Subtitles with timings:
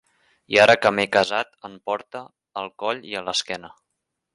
[0.55, 2.25] I ara que m’he casat en porte
[2.63, 3.77] al coll i a l’esquena.